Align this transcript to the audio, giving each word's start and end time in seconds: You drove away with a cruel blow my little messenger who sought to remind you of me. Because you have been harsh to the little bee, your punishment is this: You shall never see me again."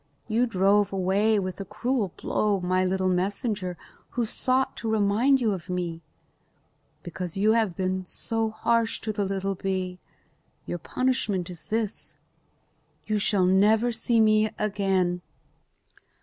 You 0.27 0.47
drove 0.47 0.91
away 0.91 1.37
with 1.37 1.61
a 1.61 1.63
cruel 1.65 2.11
blow 2.17 2.59
my 2.59 2.83
little 2.83 3.07
messenger 3.07 3.77
who 4.17 4.25
sought 4.25 4.75
to 4.77 4.89
remind 4.89 5.39
you 5.39 5.51
of 5.51 5.69
me. 5.69 6.01
Because 7.03 7.37
you 7.37 7.51
have 7.51 7.75
been 7.75 8.03
harsh 8.09 8.99
to 9.01 9.13
the 9.13 9.25
little 9.25 9.53
bee, 9.53 9.99
your 10.65 10.79
punishment 10.79 11.51
is 11.51 11.67
this: 11.67 12.17
You 13.05 13.19
shall 13.19 13.45
never 13.45 13.91
see 13.91 14.19
me 14.19 14.49
again." 14.57 15.21